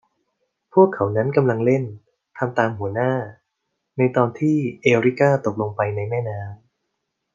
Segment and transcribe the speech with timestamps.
[0.73, 1.83] พวกเขานั้นกำลังเล่น
[2.37, 3.11] ทำตามหัวหน้า
[3.97, 6.51] ในตอนที่ เอริก้าตกลงไปในแม่น้ำ